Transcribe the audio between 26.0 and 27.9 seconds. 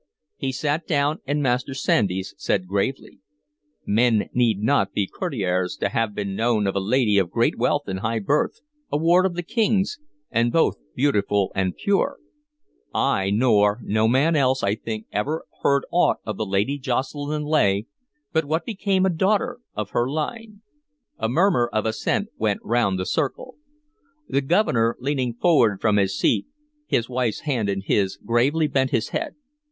seat, his wife's hand in